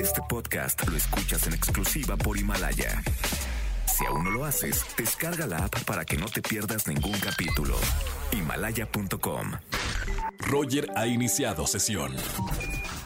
Este 0.00 0.20
podcast 0.28 0.88
lo 0.88 0.96
escuchas 0.96 1.46
en 1.46 1.54
exclusiva 1.54 2.16
por 2.16 2.36
Himalaya. 2.38 3.02
Si 3.86 4.04
aún 4.06 4.24
no 4.24 4.30
lo 4.30 4.44
haces, 4.44 4.84
descarga 4.96 5.46
la 5.46 5.64
app 5.64 5.84
para 5.84 6.04
que 6.04 6.16
no 6.16 6.26
te 6.26 6.40
pierdas 6.40 6.86
ningún 6.86 7.18
capítulo. 7.18 7.74
Himalaya.com. 8.32 9.52
Roger 10.38 10.86
ha 10.96 11.06
iniciado 11.06 11.66
sesión. 11.66 12.12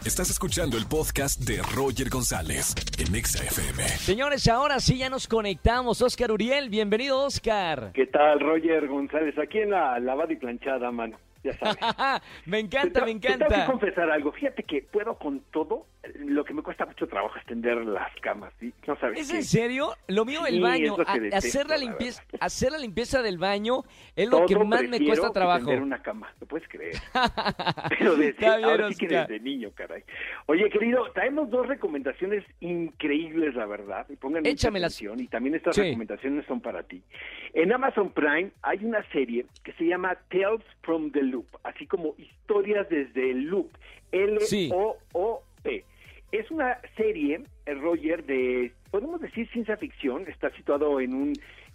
Estás 0.05 0.31
escuchando 0.31 0.77
el 0.77 0.87
podcast 0.87 1.41
de 1.41 1.63
Roger 1.75 2.11
González 2.11 2.75
en 2.98 3.14
Exa 3.14 3.43
FM. 3.45 3.82
Señores, 3.88 4.48
ahora 4.48 4.80
sí 4.80 4.98
ya 4.98 5.09
nos 5.09 5.27
conectamos. 5.29 6.02
Oscar 6.02 6.30
Uriel, 6.32 6.68
bienvenido, 6.68 7.24
Oscar. 7.24 7.93
¿Qué 7.95 8.06
tal, 8.06 8.40
Roger 8.40 8.86
González? 8.88 9.38
Aquí 9.38 9.59
en 9.59 9.70
la 9.70 9.98
lavada 9.98 10.32
y 10.32 10.36
planchada, 10.36 10.90
mano. 10.90 11.18
Ya 11.45 11.52
sabes. 11.59 11.77
me 12.46 12.59
encanta, 12.61 13.00
Te- 13.04 13.06
me 13.14 13.18
Te 13.20 13.29
tengo 13.29 13.38
que 13.38 13.45
encanta. 13.45 13.66
confesar 13.66 14.11
algo. 14.11 14.32
Fíjate 14.32 14.62
que 14.62 14.82
puedo 14.82 15.16
con 15.18 15.41
todo. 15.52 15.86
Lo 16.18 16.45
que 16.45 16.52
me 16.52 16.62
cuesta 16.62 16.84
mucho 16.84 17.06
trabajo 17.06 17.36
es 17.38 17.46
tender 17.46 17.77
las 17.84 18.11
camas. 18.20 18.52
¿sí? 18.59 18.73
No 18.88 18.96
sabes 18.98 19.20
¿Es 19.20 19.30
qué. 19.30 19.37
en 19.37 19.45
serio? 19.45 19.95
Lo 20.09 20.24
mío, 20.24 20.47
el 20.47 20.55
Sí, 20.55 20.60
baño. 20.60 20.97
a- 21.06 21.14
detesto, 21.19 21.36
hacer, 21.36 21.69
la 21.69 21.77
limpieza, 21.77 22.23
hacer 22.41 22.73
la 22.73 22.78
limpieza 22.78 23.23
del 23.23 23.38
baño 23.38 23.84
es 24.16 24.28
lo 24.28 24.38
Todo 24.38 24.47
que 24.47 24.56
más 24.64 24.83
me 24.88 25.05
cuesta 25.05 25.30
trabajo. 25.30 25.66
tender 25.66 25.80
una 25.83 26.02
cama. 26.02 26.33
¿Lo 26.41 26.47
puedes 26.48 26.66
creer? 26.69 26.95
Pero 27.98 28.16
desde, 28.16 28.47
ahora 28.47 28.91
sí 28.92 29.06
que 29.06 29.14
desde 29.16 29.38
niño, 29.41 29.70
caray. 29.74 30.02
Oye, 30.47 30.69
querido, 30.70 31.11
traemos 31.12 31.50
dos 31.50 31.66
recomendaciones 31.69 32.45
increíbles, 32.61 33.55
la 33.55 33.66
verdad. 33.66 34.06
Y 34.09 34.16
pongan 34.16 34.45
Échamelas. 34.47 34.92
atención. 34.95 35.20
Y 35.20 35.28
también 35.28 35.55
estas 35.55 35.74
Sí. 35.77 35.83
recomendaciones 35.83 36.45
son 36.47 36.61
para 36.61 36.83
ti. 36.83 37.02
En 37.55 37.72
Amazon 37.72 38.11
Prime 38.11 38.50
hay 38.62 38.84
una 38.84 39.02
serie 39.11 39.47
que 39.62 39.72
se 39.74 39.84
llama 39.84 40.16
Tales 40.30 40.62
from 40.83 41.11
the 41.12 41.22
Loop, 41.32 41.46
así 41.64 41.86
como 41.86 42.14
historias 42.18 42.88
desde 42.88 43.30
el 43.30 43.45
loop. 43.45 43.70
L-O-O-P. 44.12 45.84
Es 46.30 46.50
una 46.50 46.78
serie, 46.96 47.41
eh, 47.66 47.74
Roger, 47.74 48.24
de, 48.24 48.72
podemos 48.91 49.20
decir, 49.20 49.48
ciencia 49.50 49.77
ficción. 49.77 50.27
Está 50.28 50.50
situado 50.56 51.00
en 51.00 51.14
un 51.14 51.33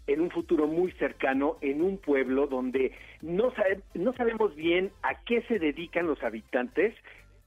en 0.08 0.22
un 0.22 0.31
futuro 0.31 0.67
muy 0.67 0.94
cercano, 0.94 1.58
en 1.59 1.81
un 1.81 1.97
pueblo 1.97 2.47
donde 2.47 2.94
no, 3.22 3.52
sabe- 3.55 3.81
no 3.94 4.14
sabemos 4.14 4.55
bien 4.55 4.89
a 5.03 5.22
qué 5.25 5.41
se 5.49 5.59
dedican 5.59 6.08
los 6.08 6.23
habitantes, 6.23 6.95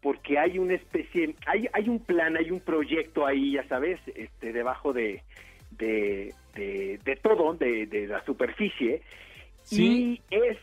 porque 0.02 0.39
hay 0.39 0.58
una 0.58 0.74
especie, 0.74 1.34
hay, 1.47 1.69
hay 1.72 1.89
un 1.89 2.00
plan, 2.00 2.36
hay 2.36 2.50
un 2.50 2.61
proyecto 2.61 3.24
ahí, 3.24 3.52
ya 3.52 3.67
sabes, 3.67 3.98
este, 4.14 4.52
debajo 4.52 4.92
de, 4.92 5.22
de, 5.70 6.34
de, 6.55 6.98
de 7.02 7.17
todo, 7.17 7.55
de, 7.55 7.86
de 7.86 8.06
la 8.08 8.22
superficie, 8.27 9.00
Sí. 9.62 10.20
y 10.30 10.34
es 10.36 10.58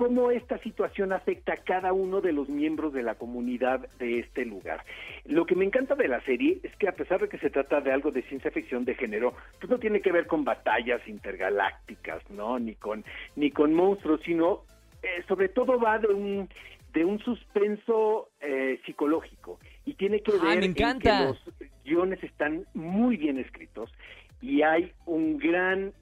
cómo 0.00 0.30
esta 0.30 0.56
situación 0.60 1.12
afecta 1.12 1.52
a 1.52 1.56
cada 1.58 1.92
uno 1.92 2.22
de 2.22 2.32
los 2.32 2.48
miembros 2.48 2.94
de 2.94 3.02
la 3.02 3.16
comunidad 3.16 3.86
de 3.98 4.20
este 4.20 4.46
lugar. 4.46 4.82
Lo 5.26 5.44
que 5.44 5.54
me 5.54 5.66
encanta 5.66 5.94
de 5.94 6.08
la 6.08 6.22
serie 6.22 6.58
es 6.62 6.74
que 6.76 6.88
a 6.88 6.92
pesar 6.92 7.20
de 7.20 7.28
que 7.28 7.36
se 7.36 7.50
trata 7.50 7.82
de 7.82 7.92
algo 7.92 8.10
de 8.10 8.22
ciencia 8.22 8.50
ficción 8.50 8.86
de 8.86 8.94
género, 8.94 9.34
pues 9.58 9.68
no 9.70 9.78
tiene 9.78 10.00
que 10.00 10.10
ver 10.10 10.26
con 10.26 10.42
batallas 10.42 11.06
intergalácticas, 11.06 12.22
¿no? 12.30 12.58
Ni 12.58 12.76
con 12.76 13.04
ni 13.36 13.50
con 13.50 13.74
monstruos, 13.74 14.22
sino 14.24 14.62
eh, 15.02 15.22
sobre 15.28 15.50
todo 15.50 15.78
va 15.78 15.98
de 15.98 16.08
un 16.08 16.48
de 16.94 17.04
un 17.04 17.18
suspenso 17.18 18.30
eh, 18.40 18.80
psicológico 18.86 19.60
y 19.84 19.92
tiene 19.94 20.20
que 20.22 20.32
Ah, 20.40 20.44
ver 20.46 20.64
en 20.64 20.70
encanta. 20.70 21.18
que 21.18 21.24
los 21.26 21.44
guiones 21.84 22.24
están 22.24 22.64
muy 22.72 23.18
bien 23.18 23.38
escritos 23.38 23.92
y 24.40 24.62
hay 24.62 24.92
un 25.04 25.36
gran 25.36 25.92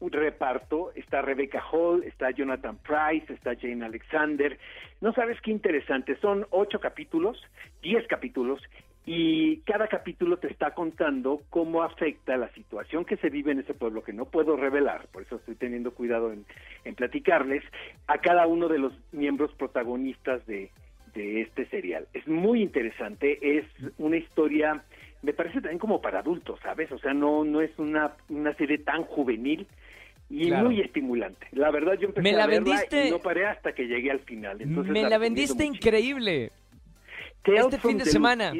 un 0.00 0.10
reparto, 0.10 0.92
está 0.94 1.22
Rebecca 1.22 1.62
Hall, 1.70 2.02
está 2.04 2.30
Jonathan 2.30 2.78
Price, 2.78 3.32
está 3.32 3.54
Jane 3.54 3.84
Alexander. 3.84 4.58
No 5.00 5.12
sabes 5.12 5.40
qué 5.40 5.50
interesante, 5.50 6.16
son 6.16 6.46
ocho 6.50 6.80
capítulos, 6.80 7.40
diez 7.82 8.06
capítulos, 8.08 8.60
y 9.06 9.58
cada 9.60 9.88
capítulo 9.88 10.36
te 10.38 10.48
está 10.48 10.72
contando 10.72 11.40
cómo 11.48 11.82
afecta 11.82 12.36
la 12.36 12.48
situación 12.52 13.04
que 13.04 13.16
se 13.16 13.30
vive 13.30 13.52
en 13.52 13.60
ese 13.60 13.74
pueblo, 13.74 14.02
que 14.02 14.12
no 14.12 14.26
puedo 14.26 14.56
revelar, 14.56 15.06
por 15.08 15.22
eso 15.22 15.36
estoy 15.36 15.54
teniendo 15.54 15.92
cuidado 15.92 16.32
en, 16.32 16.44
en 16.84 16.94
platicarles, 16.94 17.64
a 18.06 18.18
cada 18.18 18.46
uno 18.46 18.68
de 18.68 18.78
los 18.78 18.92
miembros 19.12 19.52
protagonistas 19.54 20.46
de, 20.46 20.70
de 21.14 21.40
este 21.42 21.66
serial. 21.66 22.06
Es 22.12 22.28
muy 22.28 22.62
interesante, 22.62 23.58
es 23.58 23.64
una 23.98 24.16
historia, 24.16 24.82
me 25.22 25.32
parece 25.32 25.60
también 25.60 25.78
como 25.78 26.00
para 26.00 26.20
adultos, 26.20 26.60
¿sabes? 26.62 26.92
O 26.92 26.98
sea, 26.98 27.14
no, 27.14 27.44
no 27.44 27.62
es 27.62 27.70
una, 27.78 28.12
una 28.28 28.54
serie 28.54 28.78
tan 28.78 29.04
juvenil 29.04 29.66
y 30.30 30.46
Claro. 30.46 30.66
muy 30.70 30.80
estimulante. 30.80 31.46
La 31.52 31.70
verdad, 31.70 31.94
yo 31.98 32.08
empecé 32.08 32.22
Me 32.22 32.32
la 32.36 32.44
a 32.44 32.46
verla 32.46 32.64
vendiste- 32.64 33.08
y 33.08 33.10
no 33.10 33.18
paré 33.18 33.46
hasta 33.46 33.72
que 33.72 33.86
llegué 33.86 34.10
al 34.10 34.20
final. 34.20 34.60
Entonces, 34.62 34.92
me 34.92 35.02
la 35.08 35.18
vendiste 35.18 35.64
increíble. 35.64 36.52
Tales 37.42 37.64
este 37.66 37.78
fin 37.78 37.98
de 37.98 38.04
semana. 38.06 38.52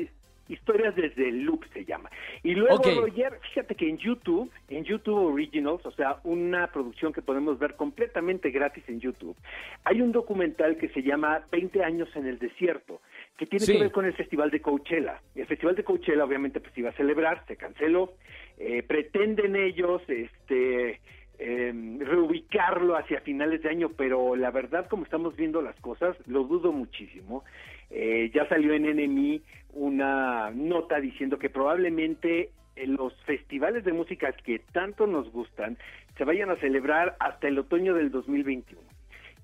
Historias 0.49 0.97
desde 0.97 1.29
el 1.29 1.43
loop 1.45 1.65
se 1.73 1.85
llama. 1.85 2.11
Y 2.43 2.55
luego, 2.57 2.75
Ok. 2.75 2.87
Roger, 2.97 3.39
fíjate 3.55 3.77
que 3.77 3.89
en 3.89 3.99
YouTube, 3.99 4.51
en 4.69 4.83
YouTube 4.83 5.33
Originals, 5.33 5.87
o 5.87 5.93
sea, 5.93 6.17
una 6.25 6.67
producción 6.73 7.13
que 7.13 7.23
podemos 7.23 7.57
ver 7.61 7.77
completamente 7.77 8.51
gratis 8.51 8.83
en 8.89 8.99
YouTube, 8.99 9.37
hay 9.85 10.01
un 10.01 10.11
documental 10.11 10.77
que 10.77 10.89
se 10.89 11.03
llama 11.05 11.45
20 11.53 11.85
años 11.85 12.09
en 12.17 12.27
el 12.27 12.41
desierto, 12.41 13.01
que 13.39 13.47
tiene 13.47 13.65
Sí. 13.65 13.75
que 13.75 13.79
ver 13.79 13.93
con 13.93 14.07
el 14.07 14.13
Festival 14.15 14.51
de 14.51 14.61
Coachella. 14.61 15.21
El 15.37 15.47
Festival 15.47 15.77
de 15.77 15.85
Coachella 15.85 16.25
obviamente 16.25 16.59
pues 16.59 16.77
iba 16.77 16.91
a 16.91 16.95
celebrar, 16.95 17.45
se 17.47 17.55
canceló. 17.57 18.15
Eh, 18.59 18.83
pretenden 18.83 19.55
ellos 19.55 20.03
este 20.09 21.01
eh, 21.43 21.73
reubicarlo 22.01 22.97
hacia 22.97 23.23
finales 23.23 23.63
de 23.63 23.71
año, 23.71 23.89
pero 23.97 24.37
la 24.37 24.51
verdad 24.51 24.87
como 24.89 25.05
estamos 25.05 25.35
viendo 25.37 25.63
las 25.63 25.75
cosas, 25.81 26.15
lo 26.27 26.45
dudo 26.45 26.71
muchísimo. 26.71 27.45
Eh, 27.91 28.31
ya 28.35 28.47
salió 28.49 28.75
en 28.75 28.85
NMI 28.85 29.43
una 29.73 30.51
nota 30.51 31.01
diciendo 31.01 31.39
que 31.39 31.49
probablemente 31.49 32.51
eh, 32.77 32.87
los 32.87 33.15
festivales 33.25 33.85
de 33.85 33.93
música 33.95 34.31
que 34.33 34.59
tanto 34.73 35.07
nos 35.07 35.33
gustan 35.33 35.79
se 36.19 36.25
vayan 36.25 36.51
a 36.51 36.57
celebrar 36.57 37.17
hasta 37.19 37.49
el 37.49 37.59
otoño 37.59 37.95
del 37.95 38.11
2021. 38.11 38.83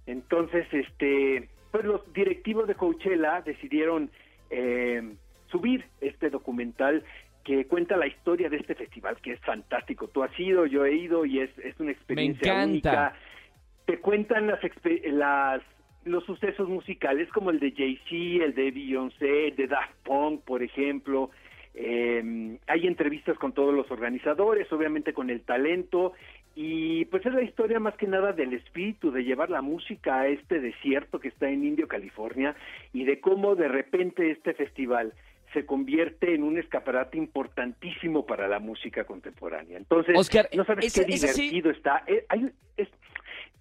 Entonces, 0.07 0.67
este, 0.73 1.49
pues 1.73 1.85
los 1.85 2.13
directivos 2.13 2.69
de 2.69 2.75
Coachella 2.75 3.41
decidieron 3.41 4.11
eh, 4.51 5.15
subir 5.49 5.87
este 6.01 6.29
documental 6.29 7.05
que 7.47 7.65
cuenta 7.67 7.97
la 7.97 8.09
historia 8.09 8.51
de 8.51 8.57
este 8.57 8.75
festival, 8.75 9.17
que 9.23 9.33
es 9.33 9.41
fantástico. 9.41 10.09
Tú 10.09 10.25
has 10.25 10.39
ido, 10.39 10.67
yo 10.67 10.85
he 10.85 10.95
ido 10.95 11.25
y 11.25 11.39
es, 11.39 11.51
es 11.61 11.79
una 11.79 11.93
experiencia 11.93 12.53
encanta. 12.53 12.71
única. 12.71 13.13
Te 13.87 14.01
cuentan 14.01 14.49
las, 14.49 14.59
las 15.05 15.63
los 16.05 16.25
sucesos 16.25 16.69
musicales 16.69 17.29
como 17.31 17.51
el 17.51 17.61
de 17.61 17.71
Jay-Z, 17.71 18.45
el 18.45 18.55
de 18.55 18.73
Beyoncé, 18.73 19.49
el 19.49 19.57
de 19.57 19.69
Daft 19.69 19.95
Punk, 20.03 20.43
por 20.43 20.65
ejemplo. 20.65 21.31
Eh, 21.75 22.59
hay 22.67 22.87
entrevistas 22.87 23.39
con 23.39 23.53
todos 23.53 23.73
los 23.73 23.89
organizadores, 23.93 24.71
obviamente 24.73 25.13
con 25.13 25.31
el 25.31 25.43
talento, 25.43 26.15
y 26.57 27.05
pues 27.07 27.25
es 27.27 27.33
la 27.33 27.43
historia 27.43 27.79
más 27.79 27.95
que 27.97 28.09
nada 28.09 28.33
del 28.33 28.55
espíritu 28.55 29.13
de 29.13 29.23
llevar 29.23 29.51
la 29.51 29.63
música 29.63 30.21
a 30.21 30.27
este 30.27 30.59
desierto 30.59 31.21
que 31.21 31.29
está 31.29 31.49
en 31.49 31.65
Indio, 31.65 31.87
California, 31.87 32.57
y 32.93 33.05
de 33.05 33.21
cómo 33.21 33.55
de 33.55 33.69
repente 33.69 34.33
este 34.33 34.55
festival 34.55 35.13
se 35.57 35.65
convierte 35.65 36.35
en 36.35 36.43
un 36.43 36.59
escaparate 36.59 37.17
importantísimo 37.17 38.27
para 38.27 38.47
la 38.47 38.59
música 38.59 39.05
contemporánea. 39.05 39.79
Entonces, 39.79 40.15
Oscar, 40.19 40.51
no 40.55 40.67
sabes 40.67 40.85
ese- 40.85 41.07
qué 41.07 41.17
sí- 41.17 41.43
divertido 41.45 41.71
está. 41.71 42.03
Eh, 42.07 42.27
hay- 42.29 42.51
es- 42.77 42.91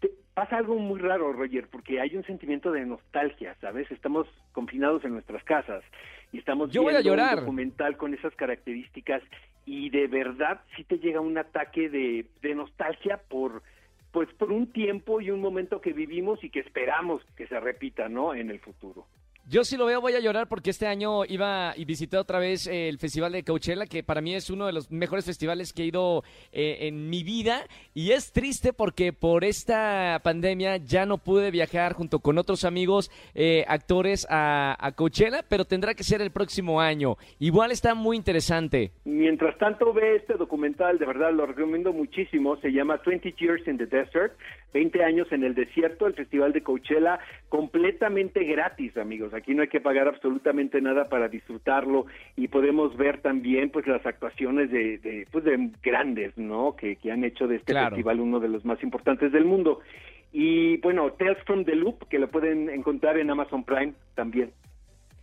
te- 0.02 0.12
pasa 0.34 0.58
algo 0.58 0.76
muy 0.78 1.00
raro, 1.00 1.32
Roger, 1.32 1.70
porque 1.70 2.02
hay 2.02 2.18
un 2.18 2.26
sentimiento 2.26 2.70
de 2.74 2.86
nostalgia, 2.86 3.56
¿sabes? 3.62 3.90
Estamos 3.92 4.28
confinados 4.52 5.06
en 5.06 5.14
nuestras 5.14 5.42
casas 5.46 5.86
y 6.34 6.40
estamos 6.40 6.70
Yo 6.72 6.82
voy 6.84 6.96
a 6.96 6.98
viendo 7.00 7.12
llorar. 7.12 7.36
un 7.36 7.40
documental 7.46 7.96
con 7.96 8.14
esas 8.14 8.36
características 8.36 9.24
y 9.66 9.90
de 9.90 10.08
verdad 10.08 10.60
sí 10.76 10.84
te 10.84 10.98
llega 11.00 11.22
un 11.22 11.38
ataque 11.38 11.88
de, 11.90 12.26
de 12.42 12.56
nostalgia 12.56 13.22
por 13.30 13.64
pues 14.12 14.30
por 14.36 14.50
un 14.52 14.72
tiempo 14.72 15.20
y 15.22 15.30
un 15.32 15.40
momento 15.42 15.80
que 15.82 15.92
vivimos 15.94 16.42
y 16.44 16.50
que 16.50 16.60
esperamos 16.62 17.22
que 17.38 17.48
se 17.48 17.60
repita, 17.60 18.08
¿no? 18.10 18.34
En 18.34 18.50
el 18.50 18.60
futuro. 18.60 19.08
Yo 19.48 19.64
sí 19.64 19.78
lo 19.78 19.86
veo, 19.86 20.02
voy 20.02 20.14
a 20.14 20.20
llorar 20.20 20.48
porque 20.48 20.72
este 20.72 20.88
año 20.88 21.24
iba 21.24 21.74
y 21.78 21.86
visité 21.86 22.18
otra 22.18 22.40
vez 22.40 22.66
el 22.66 22.98
Festival 22.98 23.32
de 23.32 23.44
Coachella, 23.44 23.86
que 23.86 24.02
para 24.02 24.20
mí 24.20 24.34
es 24.34 24.50
uno 24.50 24.66
de 24.66 24.74
los 24.74 24.90
mejores 24.90 25.24
festivales 25.24 25.72
que 25.72 25.84
he 25.84 25.86
ido 25.86 26.24
eh, 26.52 26.88
en 26.88 27.12
mi 27.12 27.24
vida. 27.24 27.62
Y 27.94 28.10
es 28.12 28.32
triste 28.32 28.74
porque 28.74 29.14
por 29.14 29.44
esta 29.44 30.20
pandemia 30.24 30.78
ya 30.78 31.06
no 31.06 31.20
pude 31.20 31.52
viajar 31.52 31.94
junto 31.94 32.22
con 32.22 32.40
otros 32.40 32.66
amigos 32.66 33.12
eh, 33.36 33.66
actores 33.68 34.26
a, 34.32 34.76
a 34.80 34.94
Coachella, 34.94 35.46
pero 35.48 35.64
tendrá 35.66 35.94
que 35.94 36.04
ser 36.04 36.24
el 36.24 36.32
próximo 36.32 36.82
año. 36.82 37.16
Igual 37.38 37.72
está 37.72 37.94
muy 37.94 38.18
interesante. 38.18 38.94
Mientras 39.04 39.60
tanto 39.60 39.94
ve 39.94 40.16
este 40.16 40.34
documental, 40.34 40.98
de 40.98 41.06
verdad 41.06 41.32
lo 41.32 41.46
recomiendo 41.46 41.94
muchísimo, 41.94 42.58
se 42.62 42.72
llama 42.72 43.00
20 43.06 43.36
Years 43.38 43.68
in 43.68 43.78
the 43.78 43.86
Desert, 43.86 44.34
20 44.74 45.04
años 45.04 45.32
en 45.32 45.44
el 45.44 45.54
desierto, 45.54 46.08
el 46.08 46.16
Festival 46.16 46.52
de 46.52 46.64
Coachella, 46.64 47.20
completamente 47.48 48.44
gratis, 48.44 48.98
amigos. 48.98 49.35
Aquí 49.36 49.54
no 49.54 49.62
hay 49.62 49.68
que 49.68 49.82
pagar 49.82 50.08
absolutamente 50.08 50.82
nada 50.82 51.06
para 51.06 51.28
disfrutarlo 51.28 52.06
y 52.36 52.48
podemos 52.48 52.96
ver 52.98 53.22
también 53.22 53.70
pues 53.70 53.86
las 53.88 54.06
actuaciones 54.06 54.72
de, 54.72 54.98
de, 55.00 55.28
pues, 55.32 55.44
de 55.44 55.70
grandes, 55.84 56.38
¿no? 56.38 56.76
Que, 56.76 56.96
que 56.96 57.12
han 57.12 57.24
hecho 57.24 57.48
de 57.48 57.58
este 57.58 57.74
Claro. 57.74 57.90
festival 57.96 58.20
uno 58.22 58.40
de 58.40 58.50
los 58.50 58.64
más 58.66 58.82
importantes 58.82 59.32
del 59.32 59.46
mundo. 59.46 59.80
Y 60.32 60.78
bueno, 60.78 61.12
Tales 61.14 61.38
from 61.46 61.64
the 61.66 61.76
Loop, 61.76 62.08
que 62.10 62.20
lo 62.20 62.30
pueden 62.30 62.70
encontrar 62.70 63.18
en 63.18 63.30
Amazon 63.30 63.64
Prime 63.64 63.94
también. 64.16 64.52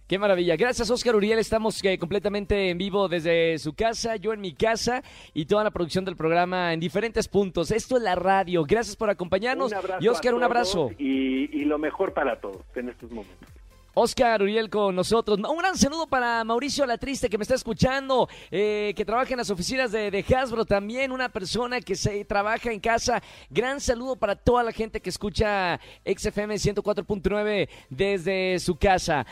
Qué 0.09 0.19
maravilla. 0.19 0.57
Gracias, 0.57 0.91
Oscar 0.91 1.17
Uriel. 1.17 1.39
Estamos 1.39 1.83
eh, 1.85 1.97
completamente 1.97 2.69
en 2.69 2.77
vivo 2.77 3.09
desde 3.09 3.57
su 3.59 3.73
casa, 3.75 4.17
yo 4.17 4.35
en 4.35 4.41
mi 4.43 4.53
casa 4.53 5.03
y 5.33 5.47
toda 5.47 5.65
la 5.65 5.71
producción 5.71 6.05
del 6.05 6.17
programa 6.17 6.75
en 6.75 6.81
diferentes 6.81 7.29
puntos. 7.29 7.71
Esto 7.71 7.97
es 7.97 8.03
la 8.03 8.15
radio. 8.15 8.65
Gracias 8.65 8.95
por 8.97 9.09
acompañarnos. 9.09 9.73
Un 9.73 9.79
abrazo 9.79 10.05
y 10.05 10.09
Oscar, 10.09 10.33
a 10.35 10.37
un 10.37 10.43
abrazo. 10.43 10.91
y 10.99 11.65
lo 11.65 11.79
mejor 11.79 12.13
para 12.13 12.39
todos 12.39 12.61
en 12.75 12.91
estos 12.91 13.11
momentos. 13.11 13.49
Oscar 13.95 14.43
Uriel 14.43 14.71
con 14.71 14.95
nosotros. 14.95 15.39
Un 15.39 15.59
gran 15.59 15.77
saludo 15.77 16.07
para 16.07 16.45
Mauricio 16.45 16.87
La 16.87 16.99
Triste 16.99 17.29
que 17.29 17.39
me 17.39 17.43
está 17.43 17.55
escuchando, 17.55 18.29
eh, 18.51 18.93
que 18.97 19.05
trabaja 19.05 19.31
en 19.33 19.39
las 19.39 19.51
oficinas 19.51 19.93
de, 19.93 20.11
de 20.11 20.25
Hasbro 20.35 20.65
también, 20.65 21.13
una 21.13 21.29
persona 21.29 21.81
que 21.81 21.97
se 21.97 22.25
trabaja 22.25 22.73
en 22.73 22.81
casa. 22.81 23.23
Gran 23.51 23.81
saludo 23.81 24.17
para 24.17 24.37
toda 24.37 24.63
la 24.63 24.73
gente 24.73 25.01
que 25.01 25.11
escucha 25.11 25.81
XFM 26.05 26.55
104.9 26.57 27.69
desde 27.91 28.59
su 28.59 28.77
casa. 28.77 29.27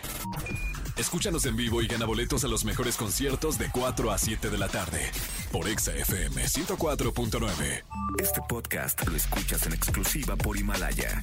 Escúchanos 0.97 1.47
en 1.47 1.57
vivo 1.57 1.81
y 1.81 1.87
gana 1.87 2.05
boletos 2.05 2.45
a 2.45 2.49
los 2.49 2.65
mejores 2.65 2.97
conciertos 2.97 3.59
de 3.59 3.71
4 3.71 4.11
a 4.11 4.19
7 4.19 4.51
de 4.51 4.59
la 4.59 4.69
tarde 4.69 5.01
por 5.51 5.67
Exa 5.67 5.95
FM 5.95 6.45
104.9. 6.45 7.83
Este 8.19 8.41
podcast 8.47 9.07
lo 9.09 9.17
escuchas 9.17 9.65
en 9.67 9.73
exclusiva 9.73 10.37
por 10.37 10.59
Himalaya. 10.59 11.23